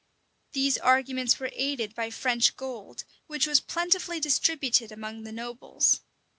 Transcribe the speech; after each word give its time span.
These 0.53 0.79
arguments 0.79 1.39
were 1.39 1.51
aided 1.53 1.93
by 1.93 2.09
French 2.09 2.55
gold, 2.55 3.03
which 3.27 3.45
was 3.45 3.59
plentifully 3.59 4.19
distributed 4.19 4.91
among 4.91 5.21
the 5.25 5.31
nobles. 5.31 6.01